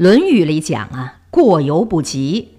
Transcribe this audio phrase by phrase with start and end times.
[0.00, 2.54] 论语》里讲啊，过犹不及。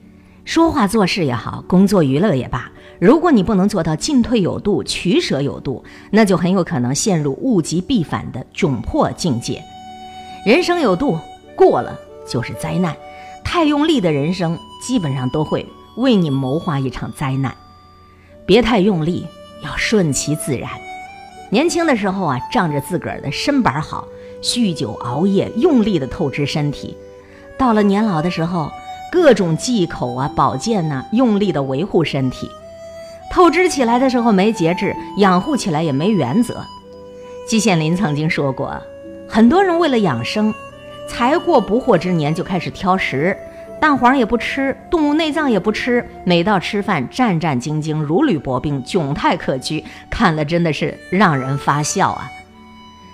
[0.45, 9.59] 说话做事也好，工作娱乐也罢，如果你不能做到进退有度、取舍有度，那就很有可能陷入物极必反的窘迫境界。
[10.45, 11.17] 人生有度，
[11.55, 11.99] 过了
[12.29, 12.95] 就是灾难。
[13.43, 15.65] 太用力的人生，基本上都会
[15.97, 17.55] 为你谋划一场灾难。
[18.45, 19.25] 别太用力，
[19.63, 20.69] 要顺其自然。
[21.49, 24.07] 年轻的时候啊，仗着自个儿的身板好，
[24.43, 26.95] 酗酒熬夜，用力的透支身体；
[27.61, 28.71] 到了年老的时候，
[29.11, 32.49] 各种忌口啊、保健呐，用力的维护身体。
[33.29, 36.65] 透支起来的时候没节制，养护起来也没原则。
[37.47, 38.75] 季羡林曾经说过，
[39.29, 40.51] 很多人为了养生，
[41.07, 43.37] 才过不惑之年就开始挑食。
[43.79, 52.27] 蛋黄也不吃，动物内脏也不吃，每到吃饭战战兢兢，如履薄冰，窘态可掬，看了真的是让人发笑啊！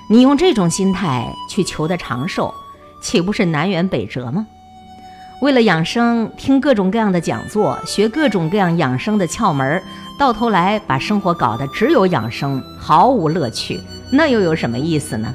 [0.09, 2.53] 你用这种心态去求得长寿，
[3.01, 4.47] 岂不是南辕北辙吗？
[5.41, 9.81] 为了养生，听各种各样的讲座，学各种各样养生的窍门，
[10.17, 13.79] 到头来把生活搞得只有养生，毫无乐趣，
[14.11, 15.33] 那又有什么意思呢？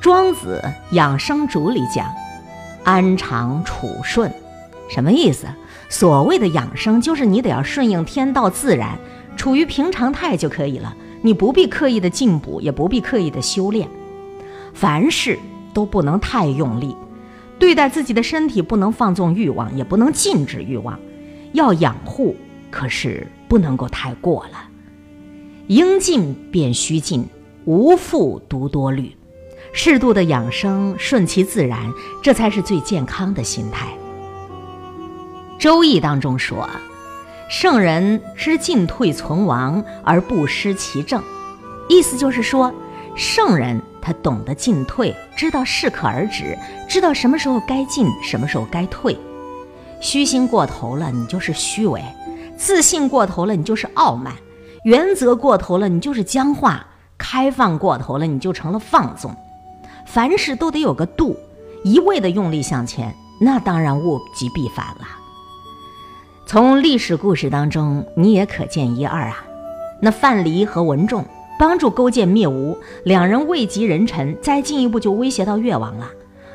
[0.00, 0.62] 庄子
[0.94, 2.06] 《养生主》里讲。
[2.82, 4.32] 安常处顺，
[4.88, 5.46] 什么意思？
[5.90, 8.98] 所谓的养生，就是你得要顺应天道自然，
[9.36, 10.94] 处于平常态就可以了。
[11.20, 13.86] 你不必刻意的进补，也不必刻意的修炼。
[14.72, 15.38] 凡事
[15.72, 16.96] 都不能太用力，
[17.58, 20.98] 对待自己的身体不能放纵欲望，也不能禁止欲望。
[21.52, 22.36] 要养护，
[22.70, 24.68] 可是不能够太过了。
[25.66, 27.26] 应尽便须尽，
[27.64, 29.16] 无复独多虑。
[29.72, 33.86] 适度的养生，顺其自然，这才是最健康的心态。
[35.62, 36.68] 《周易》当中说
[37.48, 41.22] ：“圣人知进退存亡而不失其正。”
[41.88, 42.72] 意思就是说，
[43.14, 46.56] 圣人他懂得进退，知道适可而止，
[46.88, 49.16] 知道什么时候该进，什么时候该退。
[50.00, 52.00] 虚心过头了，你就是虚伪；
[52.56, 54.32] 自信过头了，你就是傲慢；
[54.84, 56.86] 原则过头了，你就是僵化；
[57.18, 59.34] 开放过头了，你就成了放纵。
[60.06, 61.36] 凡事都得有个度，
[61.84, 65.06] 一味的用力向前，那当然物极必反了。
[66.46, 69.44] 从历史故事当中，你也可见一二啊。
[70.00, 71.24] 那范蠡和文仲
[71.60, 76.10] 帮助勾践灭吴，两人位极人臣，再进一步就威胁到越王了。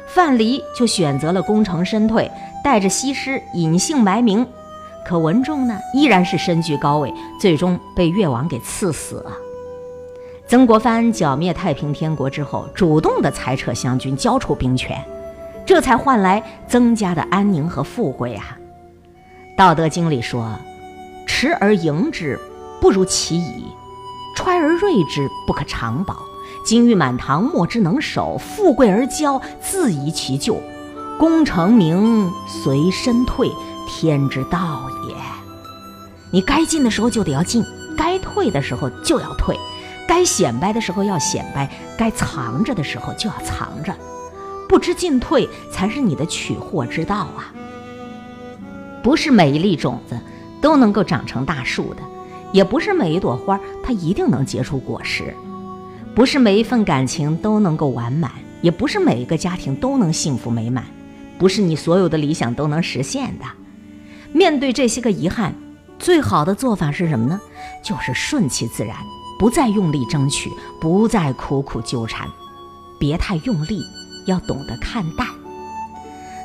[0.08, 2.32] 范蠡就选择了功成身退，
[2.64, 4.44] 带着西施隐姓埋名。
[5.06, 9.32] 可文仲呢，依然是身居高位，最终被越王给赐死了。
[10.48, 15.00] 曾国藩剿灭太平天国之后，主动的裁撤湘军，交出兵权，
[15.68, 18.58] 这才换来曾家的安宁和富贵啊。
[19.56, 20.58] 《道德经》里说
[21.28, 22.40] ：“持而盈之，
[22.82, 23.66] 不如其已；
[24.36, 26.18] 揣而锐之，不可长保。
[26.64, 30.62] 金玉满堂，莫之能守；富贵而骄，自遗其咎。
[31.18, 33.50] 功成名随身退，
[33.88, 35.16] 天之道也。
[36.32, 37.64] 你该进的时候就得要进，
[37.98, 39.58] 该退的时候就要退。”
[40.08, 43.92] 该显摆的时候要显摆，该藏着的时候就要藏着，
[44.70, 47.52] 不知进退才是你的取货之道啊！
[49.02, 50.20] 不是每一粒种子
[50.62, 52.04] 都能够长成大树的，
[52.56, 55.36] 也不是每一朵花它一定能结出果实，
[56.16, 60.86] 不是每一份感情都能够完满，也不是每一个家庭都能幸福美满，
[61.38, 63.46] 不是你所有的理想都能实现的。
[64.32, 65.54] 面对这些个遗憾，
[66.00, 67.38] 最好的做法是什么呢？
[67.84, 68.96] 就是顺其自然。
[69.38, 70.50] 不再用力争取，
[70.80, 72.26] 不再苦苦纠缠，
[72.98, 73.84] 别太用力，
[74.28, 75.28] 要懂得看淡。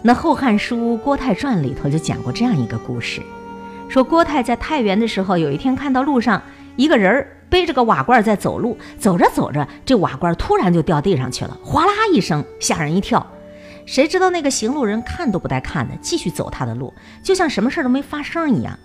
[0.02, 3.22] 那《后汉书·郭泰传》里头就讲过这样一个故事，
[3.90, 6.40] 说郭泰在太原的时候，有一天看到路上
[6.76, 13.26] 一个人背着个瓦罐在走路，走着走着，这瓦罐突然就掉地上去了，哗啦一声，吓人一跳。
[13.84, 18.78] 谁知道那个行路人看都不带看的，继续走他的路，就像什么事都没发生一样。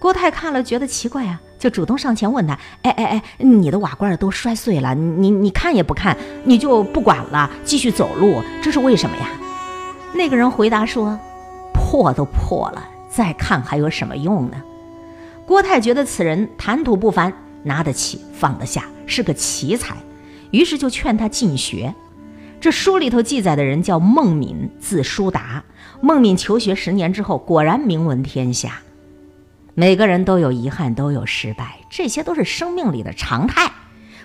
[0.00, 1.40] 郭泰看了觉得奇怪啊。
[1.60, 9.28] 就主动上前问他：“哎哎哎，你的瓦罐都摔碎了，你你看也不看，你就不管了，继续走路，这是为什么呀？”
[10.12, 11.16] 那个人回答说
[11.72, 12.82] ：“破都破了，
[13.14, 14.62] 再看还有什么用呢？”
[15.46, 17.32] 郭泰觉得此人谈吐不凡，
[17.64, 19.96] 拿得起放得下，是个奇才，
[20.50, 21.94] 于是就劝他进学。
[22.60, 25.64] 这书里头记载的人叫孟敏，字叔达。
[26.00, 28.80] 孟敏求学十年之后，果然名闻天下。
[29.74, 33.72] 每个人都有遗憾，都有失败，这些都是生命里的常态。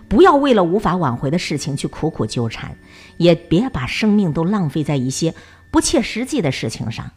[0.07, 2.77] 不要为了无法挽回的事情去苦苦纠缠，
[3.17, 5.33] 也别把生命都浪费在一些
[5.71, 7.11] 不切实际的事情上。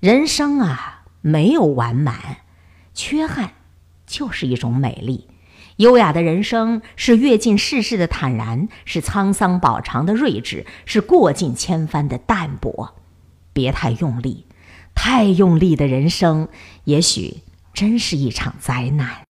[0.00, 0.93] 人生啊，
[1.26, 2.42] 没有完满，
[2.92, 3.54] 缺憾
[4.06, 5.26] 就是一种美丽。
[5.76, 12.94] 优雅的人生是阅尽世事的坦然，是沧桑饱尝的睿智，是过尽千帆的淡泊。
[13.54, 14.44] 别太用力，
[14.94, 16.48] 太用力的人生，
[16.84, 17.38] 也许
[17.72, 19.22] 真是一场灾难。